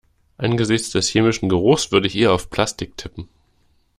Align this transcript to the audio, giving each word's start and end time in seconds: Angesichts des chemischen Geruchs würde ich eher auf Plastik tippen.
Angesichts 0.39 0.89
des 0.89 1.07
chemischen 1.09 1.47
Geruchs 1.47 1.91
würde 1.91 2.07
ich 2.07 2.15
eher 2.15 2.31
auf 2.33 2.49
Plastik 2.49 2.97
tippen. 2.97 3.29